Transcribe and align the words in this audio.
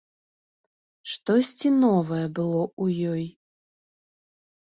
Штосьці 1.15 1.69
новае 1.85 2.23
было 2.39 2.63
ў 2.83 3.13
ёй. 3.13 3.23